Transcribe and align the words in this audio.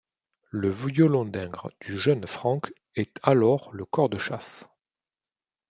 Le 0.49 0.71
violon 0.71 1.25
d'Ingres 1.25 1.69
du 1.79 1.99
jeune 1.99 2.25
Frank 2.25 2.73
est 2.95 3.19
alors 3.21 3.69
le 3.71 3.85
cor 3.85 4.09
de 4.09 4.17
chasse. 4.17 4.67